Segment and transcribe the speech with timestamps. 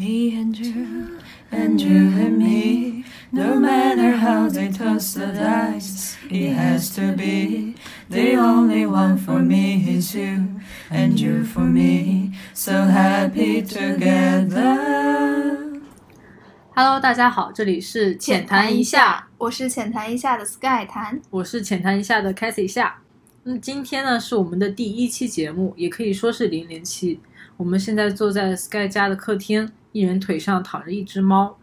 [0.00, 1.18] Me and you,
[1.52, 3.04] and you and me.
[3.32, 7.74] No matter how they toss the dice, it has to be.
[8.08, 10.58] The only one for me is you,
[10.90, 12.32] and you for me.
[12.54, 14.78] So happy together.
[16.74, 21.20] Hello，大家好，这里是浅谈一下，，我是浅谈一下的 Sky 谈。
[21.28, 22.94] 我是浅谈一下的 Cathy 夏。
[23.44, 27.20] 嗯，今天呢是我们的第一期节目，也可以说是零零七。
[27.58, 31.56] 我们现在坐在 Sky 家的客厅，一人腿上躺着一只猫。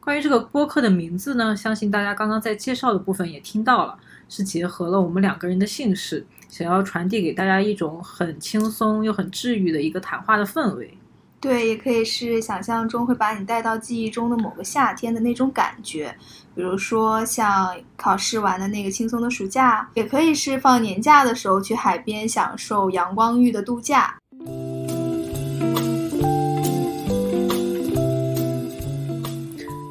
[0.00, 3.98] 关于这个播客的名字呢，相信大家刚刚在介绍的部分也听到了，
[4.28, 10.96] 是结合了我们两个人的姓氏，想要传递给大家一种很轻松又很治愈的一个谈话的氛围。
[11.38, 16.16] 对，也可以是想象中会把你带到记忆中的某个夏天的那种感觉，
[16.54, 24.16] 比如说像考试完的那个轻松的暑假，也可以是放年假的时候去海边享受阳光浴的度假。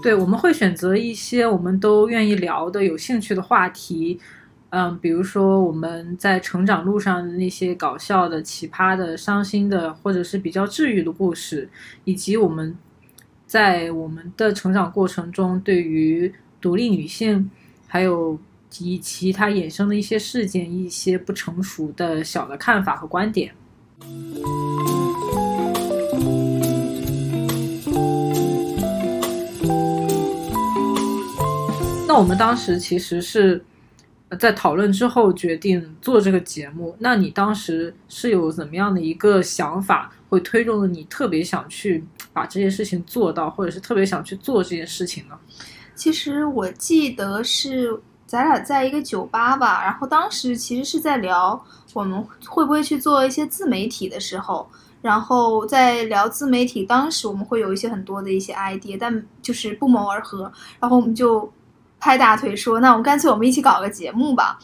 [0.05, 4.20] 对，我们会选择一些我们都愿意聊的、有兴趣的话题，
[4.70, 11.68] 嗯，比如说我们在成长路上的那些搞笑的、奇葩的、伤心的，或者是比较治愈的故事，
[12.04, 12.77] 以及我们
[13.48, 17.49] 在我们的成长过程中对于独立女性，
[17.88, 18.40] 还有
[18.77, 23.51] 以其他衍生的一些事件、一些不成熟的小的看法和观点。
[32.16, 33.62] 那我们当时其实是
[34.40, 36.96] 在讨论之后决定做这个节目。
[36.99, 45.38] 那你当时是有怎么样的一个想法，会推动了你特别想去把这件事情做到，或者是特别想去做这件事情呢？
[45.94, 51.62] 其实我记得是咱俩在一个酒吧吧，然后当时其实是在聊
[51.94, 54.66] 我们会不会去做一些自媒体的时候，
[55.02, 61.52] 然后在聊自媒体，当时我们会有一些很多的一些 idea，但就是不谋而合，然后我们就
[62.05, 64.59] 拍大腿说，那我们干脆我们一起搞个节目吧。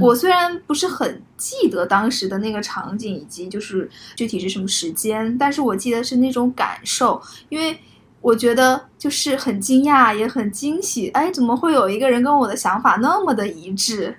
[0.00, 7.78] 我虽然不是很记得当时的那个场景以及就是具体是什么时间，但是我记得是那种感受，因为
[8.20, 11.08] 我觉得就是很惊讶，也很惊喜。
[11.10, 14.16] 哎，怎么会有一个人跟我的想法那么的一致？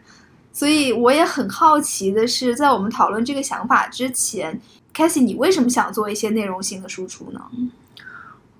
[0.53, 4.57] 所以我也很好奇的是，在我们讨论这个想法之前
[4.95, 7.41] c a s i e 你为什么想做一些内容性的输出呢？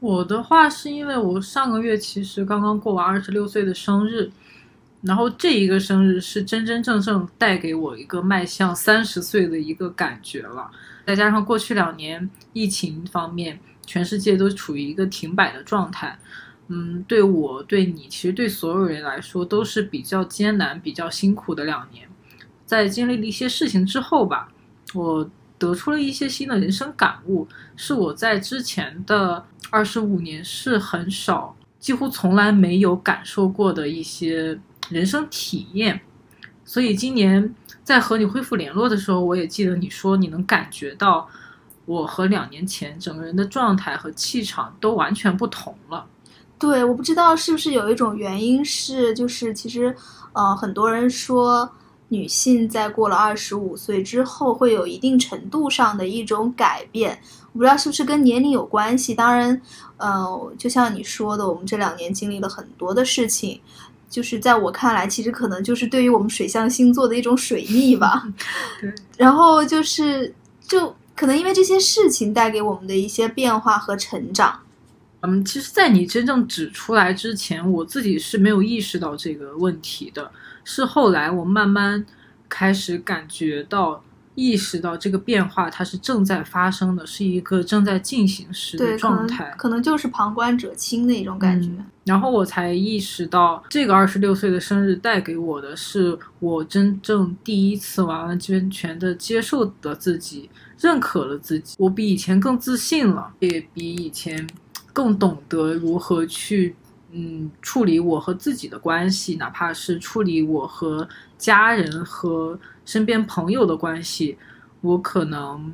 [0.02, 4.28] 我的话是因为我上个月其实刚刚过完二十六岁的生日，
[5.02, 10.72] 然后这一个生日是真真正正带给我一个迈向三十岁的一个感觉了。
[11.06, 16.18] 再加上过去两年疫情方面，全世界都处于一个停摆的状态，
[16.70, 22.10] 嗯，对我对你，其实对所有人来说都是比较艰难、比较辛苦的两年。
[22.66, 24.52] 在经历了一些事情之后吧，
[24.96, 25.30] 我
[25.62, 36.02] 得出了一些新的人生感悟，是我在之前的二十五年是很少，几乎从来没有感受过的一些人生体验。
[36.66, 41.30] 所以今年在和你恢复联络的时候，我也记得你说你能感觉到
[41.86, 46.04] 我和两年前整个人的状态和气场都完全不同了。
[46.58, 49.96] 对，我不知道是不是有一种原因是，就是其实，
[50.34, 51.72] 呃，很多人说
[52.12, 57.18] 女性在过了二十五岁之后会有一定程度上的一种改变，
[57.54, 59.16] 我不知道是不是跟年龄有关系。
[59.16, 59.62] 当然，
[59.96, 63.62] 呃，就像你说的，我们这两年经历了很多的事情，
[64.10, 68.28] 就是在我看来，其实可能就是对于我们水象星座的一种水逆吧。
[68.82, 70.36] 对，然后就是，
[70.68, 74.60] 就可能因为这些事情带给我们的一些变化和成长。
[75.22, 80.30] 嗯，其实，在你真正指出来之前，我自己是没有意识到这个问题的。
[80.64, 82.06] 是后来我慢慢
[82.48, 84.04] 开始感觉到、
[84.36, 89.54] 意识到这个变化，它是正在发生的，是一个正在进行时的对，可能状态。
[89.58, 91.70] 可能就是旁观者清的一种感觉。
[91.70, 101.76] 嗯然后我才意识到，这个二十六岁的生日带给我的是我真正第一次完完全全的接受了自己，认可了自己。
[101.78, 104.50] 我比以前更自信了，也比以前
[104.92, 106.76] 更懂得如何去
[107.14, 114.38] 嗯处理我和自己的关系，哪怕是处理我和家人和身边朋友的关系，
[114.82, 115.74] 我可能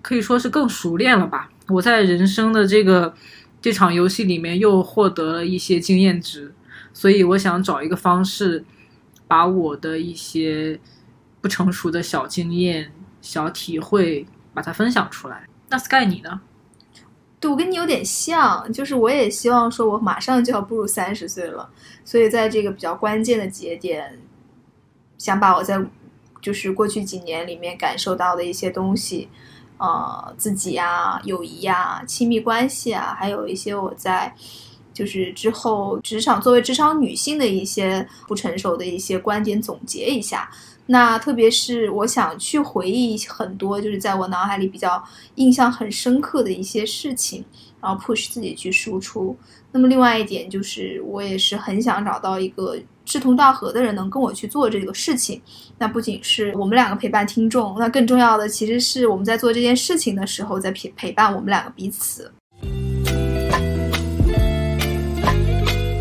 [0.00, 1.50] 可以说是更熟练了吧。
[1.68, 3.14] 我在人生的这个
[3.60, 6.52] 这场游戏里面又获得了一些经验值，
[6.92, 8.64] 所以我想找一个方式，
[9.28, 10.80] 把我的一些
[11.40, 12.90] 不成熟的小经验、
[13.20, 15.46] 小体会，把它分享出来。
[15.68, 16.40] 那 Sky 你呢？
[17.40, 21.66] 对我跟你有点像，就是我也希望说，我马上就要步入三十岁了，
[22.04, 24.20] 所以在这个比较关键的节点，
[25.16, 25.82] 想把我在
[26.42, 29.26] 就是过去几年里面感受到的一些东西，
[29.78, 34.34] 呃自己啊、友谊啊、亲密关系啊，还有一些我在
[34.92, 40.50] 就是之后职场作为职场女性的一些不成熟的一些观点总结一下。
[40.92, 45.00] 那特别是我想去回忆很多，就是在我脑海里比较
[45.36, 47.44] 印象很深刻的一些事情，
[47.80, 49.36] 然后 push 自己去输出。
[49.70, 55.40] 那么另外一点就是，我也是很想找到一个志同道合的人，能跟我去做这个事情。
[55.78, 62.32] 那不仅是我们两个陪伴听众，那更重要的其实是我们在做这件事情的时候，在陪陪伴我们两个彼此。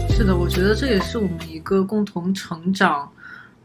[0.10, 3.08] 是的，我觉得这也是我们一个共同成长。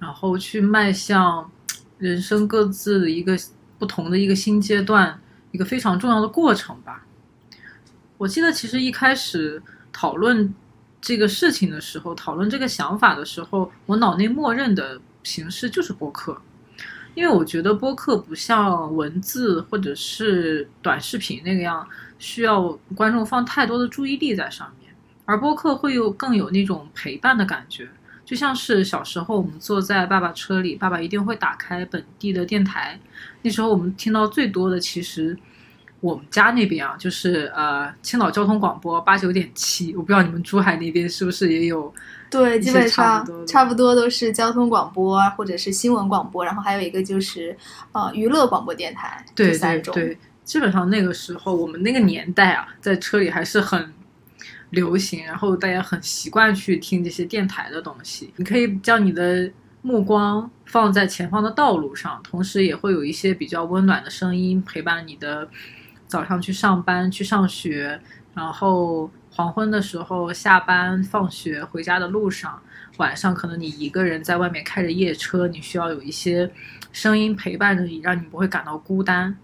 [0.05, 1.51] 然后去迈向
[1.97, 3.35] 人生各自的一个
[3.79, 5.19] 不同的一个新阶段，
[5.51, 7.07] 一个非常重要的过程吧。
[8.19, 10.55] 我记得其实一开始讨论
[11.01, 16.39] 这个事情的时候，讨论这个想法的时候，我脑内默认的形式就是播客，
[17.15, 24.93] 因为我觉得播客不像文字或者是短视频那个样，需要观众放太多的注意力在上面，
[25.25, 27.89] 而播客会有更有那种陪伴的感觉。
[28.25, 32.99] 就像是小时候我们坐在爸爸车里，爸爸一定会打开本地的电台。
[33.43, 35.37] 那时候我们听到最多的，其实
[36.01, 39.95] 我们家那边啊，就是呃青岛交通广播八九点七。
[39.95, 41.93] 我不知道你们珠海那边是不是也有？
[42.31, 47.57] 对，基本上差不多都是交通广播或者是新闻广播，然后还有一个就是
[47.93, 49.25] 呃娱乐广播电台。
[49.35, 53.94] 对对对，基本上那个时候我们那个年代啊，在车里还是很。
[54.75, 58.33] 流行，然后大家很习惯去听这些电台的东西。
[58.37, 59.51] 你可以将你的
[59.81, 65.49] 目光放在前方的道路上，同时也会有一些比较温暖的声音陪伴你的
[66.07, 68.01] 早上去上班、去上学，
[68.35, 72.61] 然后黄昏的时候下班、放学回家的路上，
[72.99, 76.51] 晚上可能你一个人在外面开着夜车，你需要有一些
[76.93, 79.37] 声音陪伴着你，让你不会感到孤单。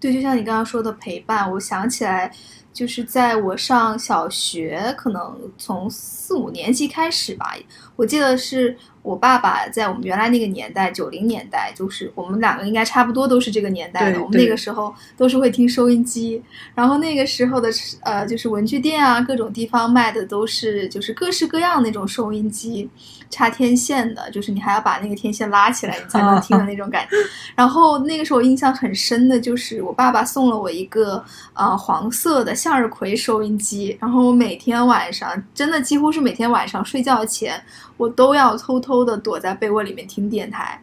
[0.00, 2.32] 对，就像你刚刚说的陪伴，我想起来。
[2.72, 7.54] 就是在我上小学，可能从四五年级开始吧，
[7.96, 8.76] 我记得是。
[9.02, 14.22] 我爸爸在我们原来那个年代，九零年代，就是我们两个应该差不多都是这个年代的。
[14.22, 16.40] 我们那个时候都是会听收音机，
[16.74, 17.68] 然后那个时候的
[18.02, 22.88] 呃，就是文具店啊，各种地方卖的都是就是各式各样那种收音机，
[23.28, 27.16] 插天线的，就是你还要把那个天线拉起来你才能听的那种感觉。
[27.56, 31.22] 然后那个时候印象很深的就是我爸爸送了我一个
[31.54, 37.60] 呃黄色的向日葵收音机，然后我每天晚上真的几乎是每天晚上睡觉前。
[37.98, 40.78] 我都要偷偷的躲在被窝里面听电台，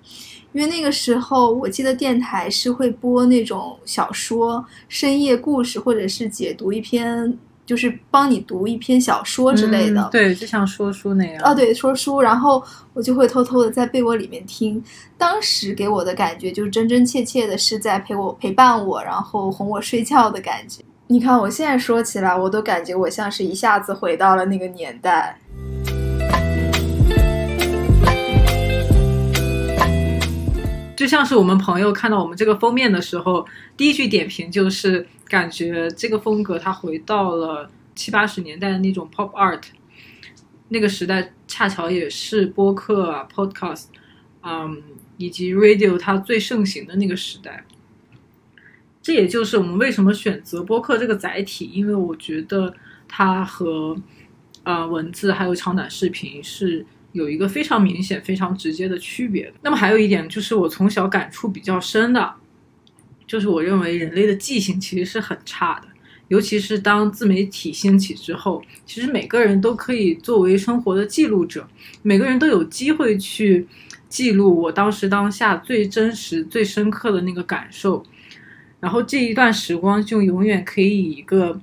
[0.54, 10.10] 因为那个时候我记得电台是会播那种小说、深夜故事，或者是解读一篇，就是帮你读一篇小说之类的。
[10.12, 11.44] 对，就像说书那样。
[11.44, 12.64] 啊，对，说书，然后
[12.94, 14.84] 我就会偷偷的在被窝里面听。
[15.18, 20.82] 当时给我的感觉就是真真切切的是在陪我陪伴我，然后哄我睡觉的感觉。
[21.12, 25.40] 你看我现在说起来，我都感觉我像是一下子回到了那个年代。
[31.00, 33.48] 就像是我们朋友看到我们这个封面的时候，
[33.78, 39.62] 第一句点评就是感觉这个风格它回到了七八十年代的那种 pop art，
[40.68, 43.86] 那个时代恰巧也是播客啊 podcast，
[44.44, 44.84] 嗯，
[45.16, 47.63] 以及 radio 它最盛行的那个时代。
[49.02, 52.75] 这也就是我们为什么选择播客这个载体，因为我觉得
[53.07, 53.95] 它和
[54.63, 56.85] 呃文字还有长短视频是。
[57.11, 59.51] 有一个非常明显、非常直接的区别。
[59.61, 62.33] 那么还有一点就是我从小感触比较深的，
[63.25, 65.87] 就是我认为人类的记性其实是很差的，
[66.28, 71.68] 尤其是当自媒体兴起之后，其实每个人都可以作为生活的记录者，
[72.01, 73.68] 每个人都有机会去
[74.07, 78.04] 记录我当时当下最真实、最深刻的那个感受，
[78.80, 81.59] 然后这一段时光就永远可以以一个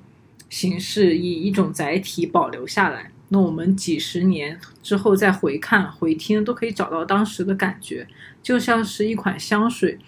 [0.49, 3.11] 形式、以一种载体保留下来。
[3.29, 8.07] 那我们几十年之后再回看、回听，都可以找到当时的感觉，
[8.43, 9.99] 就像是一款香水，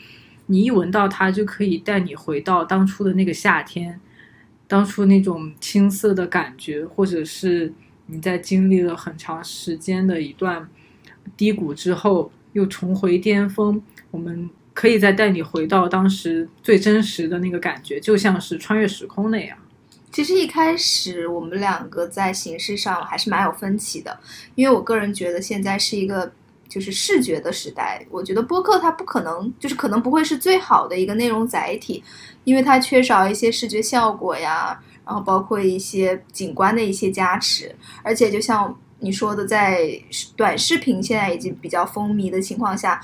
[0.46, 3.98] 你一闻到它，就可以带你回到当初的那个夏天，
[4.66, 7.72] 当初那种青涩的感觉，或者是
[8.06, 10.68] 你在经历了很长时间的一段
[11.36, 13.82] 低谷之后，又重回巅峰，
[14.12, 19.58] 我们可以再带你回到当时最真实的那个感觉，就像是穿越时空那样。
[20.18, 24.18] 其实一开始我们两个在形式上还是蛮有分歧的，
[24.56, 26.28] 因为我个人觉得现在是一个
[26.68, 32.02] 就是视觉的时代，我觉得播客它不可能就是可能不会是最好的一个内容载体，
[32.42, 37.72] 因为它缺少一些视觉效果呀，然后包括一些景观的一些加持，
[38.02, 39.88] 而且就像你说的，在
[40.34, 43.00] 短视频现在已经比较风靡的情况下。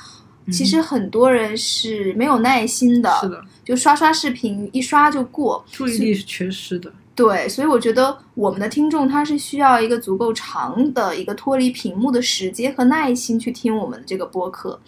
[0.53, 6.93] 其实很多人是没有耐心的，是的，就刷刷视频一刷就过，注意力是缺失的。
[7.15, 14.81] 对，所以我觉得我们的听众他是需要一个足够长的一个脱离屏幕的时间和耐心去听我们的这个播客，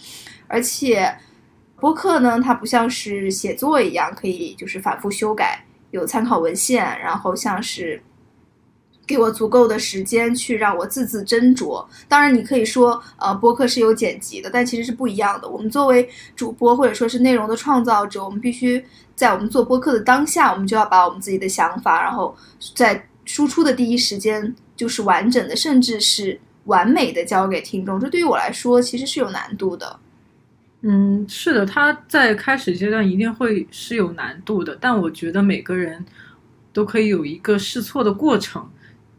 [0.48, 1.14] 而且
[1.78, 8.02] 播客呢，它不像是写作一样可以就是反复修改，有参考文献，然后像是。
[9.06, 11.84] 给我足够的时间去让我字字斟酌。
[12.08, 15.48] 当然，你可以说，呃，播客是有剪辑的，但其实是不一样的。
[15.48, 18.84] 我们作为主播或者说是内容的创造者，我们必须
[19.14, 22.36] 在我们做播客的当下，我们就要把我们自己的想法，然后
[22.74, 28.00] 在输出的第一时间就是完整的，甚至是完美的交给听众。
[28.00, 29.98] 这对于我来说，其实是有难度的。
[30.82, 36.04] 嗯，是的，他在开始阶段一定会是有难度的，但我觉得每个人
[36.72, 38.68] 都可以有一个试错的过程。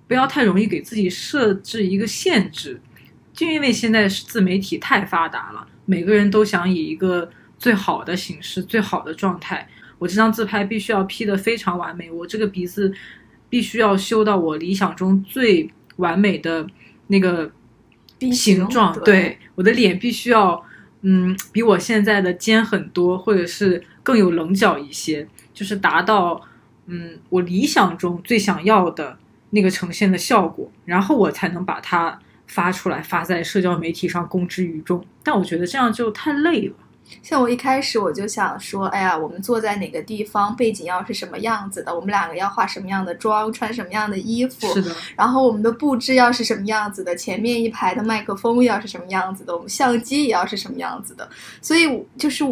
[0.08, 2.80] 不要太容易给自己设置一个限制，
[3.34, 9.68] 就因为现在自媒体太发达了，每个人都想以一个最好的形式、最好的状态。
[10.00, 12.94] 我这张自拍必须要 P 的非常完美，我这个鼻子
[13.50, 16.66] 必须要修到我理想中最完美的
[17.08, 17.52] 那个
[18.32, 18.98] 形状。
[19.04, 20.64] 对，我的脸必须要，
[21.02, 26.40] 嗯，比我现在的尖很多，或者是更有棱角一些，就是达到，
[26.86, 29.18] 嗯，我理想中最想要的。
[29.52, 35.04] 那个呈现的效果，然后我才能把它发出来，发在社交媒体上公之于众。
[35.24, 36.74] 但我觉得这样就太累了。
[37.24, 44.94] 像我一开始我就想说，哎呀，我们坐在哪个地方，背景要是什么样子的，我们两个要化什么样的妆，穿什么样的衣服，是的。
[45.16, 51.30] 然后我们的布置要是什么样子的，前面一排的麦克风要是什么样子的，我们相机也要是什么样子的。
[51.62, 52.44] 所以就是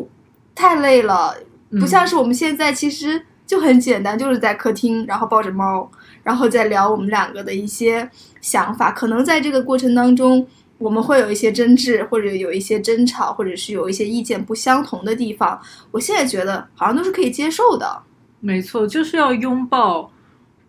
[0.56, 1.36] 太累了，
[1.72, 5.90] 不像是我们现在其实就很简单，就是在客厅，然后抱着猫。
[6.24, 8.10] 然后再聊我们两个的一些
[8.42, 10.48] 想法，可能在这个过程当中，
[10.80, 15.62] 我们会有一些争执，或者有一些争吵，或者是有一些意见不相同的地方。
[15.92, 18.02] 我现在觉得好像都是可以接受的。
[18.40, 20.12] 没错，就是要拥抱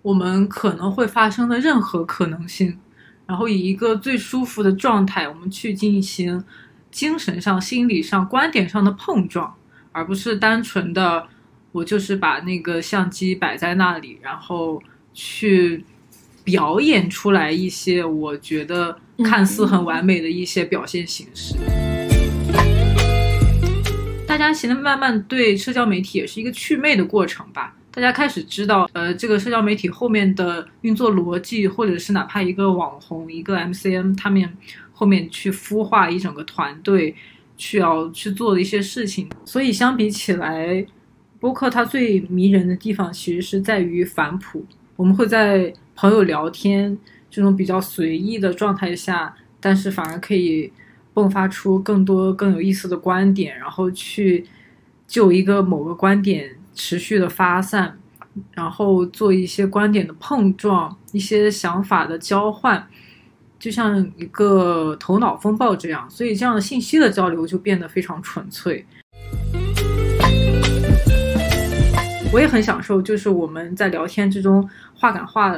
[0.02, 2.78] 我们可能会发生的任何可能性，
[3.24, 6.44] 然后以一个最舒服的状态，我们去进行
[6.90, 9.54] 精神上、心理上、观点上的碰撞，
[9.92, 11.26] 而不是单纯的
[11.76, 14.82] 我就是把那个相机摆在那里，然后。
[15.18, 15.82] 去
[16.44, 21.54] 表演出来一些我觉得看似很完美的一些表现形式。
[24.28, 27.74] 大家现在慢慢对社交媒体也是一个祛魅的过程吧。
[27.90, 34.46] 大家开始知道，呃，这个社交媒体后面的运作逻辑，或者是哪怕一个网红、一个 MCN，他们
[34.92, 37.14] 后面去孵化一整个团队，
[37.56, 39.30] 去要去做的一些事情。
[39.46, 40.84] 所以相比起来，
[41.38, 44.64] 播客它最迷人的地方其实是在于反哺。
[44.96, 46.96] 我们会在朋友聊天
[47.30, 50.72] 这种比较随意的状态下，但是反而可以
[51.14, 54.46] 迸发出更多更有意思的观点，然后去
[55.06, 57.98] 就一个某个观点持续的发散，
[58.52, 62.86] 然后做一些观点的碰撞，一些想法的交换，
[63.58, 68.84] 就像一个头脑风暴这样，所以这样的信息的交流就变得非常纯粹。
[72.32, 75.56] 我也很享受，就是我们在聊天之中话赶话，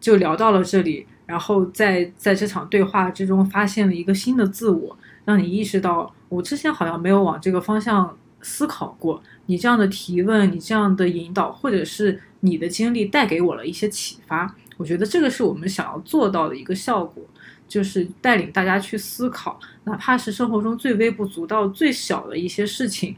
[0.00, 9.22] 就聊到了这里，然后在在这场对话之中发现了一个新的自我，让你意识到我之前好像没有往这个方向思考过。
[9.46, 14.52] 你这样的提问，你这样的引导，或者是你的经历带给我了一些启发。
[14.78, 17.22] 我觉得这个是我们想要做到的一个效果，
[17.68, 23.14] 就是带领大家去思考，哪怕是生活中最微不足道、最小的一些事情，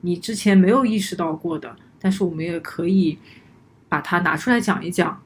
[0.00, 1.76] 你之前没有意识到过的。
[2.00, 3.18] 但是我们也可以
[3.88, 5.20] 把它拿出来讲一讲，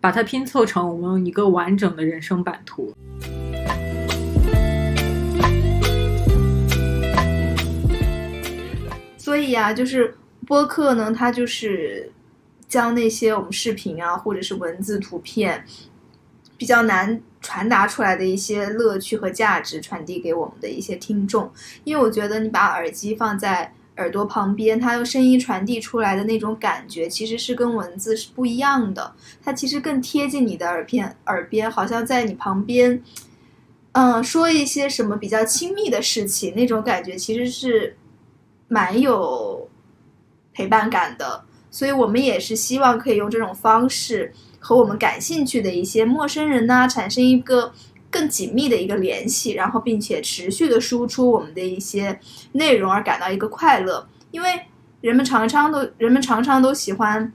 [0.00, 2.94] 把它拼凑成我们一个完整的人生版图。
[9.18, 10.16] 所以啊，就是
[10.46, 12.10] 播客呢，它就是
[12.66, 15.62] 将那些我们视频啊，或者是文字、图片
[16.56, 21.52] 比较难传达出来的一些乐趣和价值，传递给我们的一些听众。
[21.84, 23.74] 因为我觉得你把耳机放在。
[24.00, 29.12] 耳朵旁边，它用声音传递出来的那种感觉，其实是跟文字是不一样的。
[29.44, 33.02] 它其实更贴近你的耳片，耳边好像在你旁边，
[33.92, 37.94] 嗯，说一些什么比较亲密的事情，那种感觉其实是
[38.68, 39.68] 蛮有
[40.54, 41.44] 陪伴感的。
[41.70, 47.72] 所以我们也是希望可以用这种方式和我们感兴趣的一些陌生人呐，产生一个。
[48.10, 52.18] 更紧密的一个联系，然后并且持续的输出我们的一些
[52.52, 54.06] 内容，而感到一个快乐。
[54.32, 54.60] 因为
[55.00, 57.32] 人们常常都人们常常都喜欢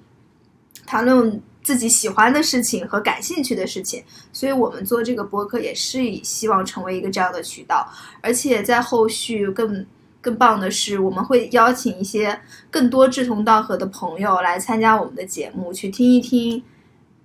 [0.85, 7.89] 谈论自己喜欢的事情和感兴趣的事情，所以我们做这个博客也是以希望成为一个这样的渠道，
[8.21, 9.85] 而且在后续更
[10.21, 12.39] 更棒的是，我们会邀请一些
[12.69, 16.61] 更多志同道合的朋友来参加我们的节目，去听一听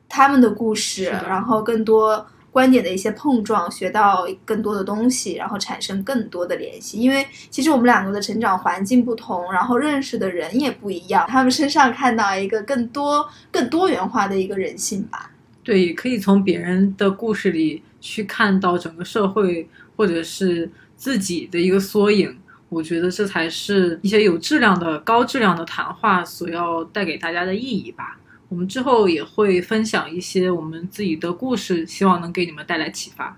[0.08, 6.98] 他们的故事，然后更多观点的一些碰撞，学到更多的东西，然后产生更多的联系。
[6.98, 15.30] 因为其实我们两个的成长环境不同，然后认识的人也不一样，他们身上看到一个更多、更多元化的一个人性吧。
[15.62, 22.36] 对，也可以从别人的故事里去看到整个社会或者是自己的一个缩影。
[22.68, 28.16] 我觉得这才是一些有质量的、高质量的谈话所要带给大家的意义吧。
[28.50, 33.36] 我们之后也会分享一些我们自己的故事，希望能给你们带来启发。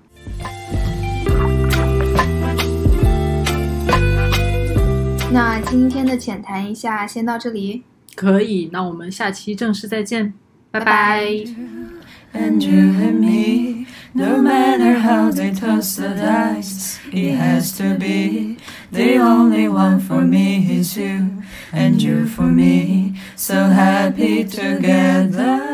[5.30, 7.82] 那今天的浅谈一下，先到这里，
[8.16, 10.32] 可以，那我们下期正式再见，
[10.70, 10.86] 拜拜。
[10.86, 11.20] 拜
[12.34, 13.81] And you and me,
[14.14, 18.58] no matter how they toss the dice, it has to be
[18.90, 21.42] the only one for me is you,
[21.72, 25.71] and you for me, so happy together.